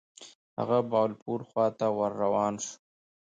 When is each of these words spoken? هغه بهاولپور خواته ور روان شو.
هغه 0.57 0.77
بهاولپور 0.89 1.39
خواته 1.49 1.87
ور 1.97 2.11
روان 2.23 2.53
شو. 2.63 2.73